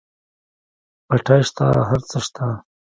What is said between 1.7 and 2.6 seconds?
هر څه شته.